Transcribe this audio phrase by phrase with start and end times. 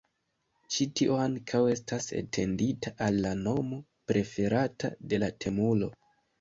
[0.75, 3.81] Ĉi tio ankaŭ estas etendita al la nomo
[4.13, 5.95] preferata de la temulo.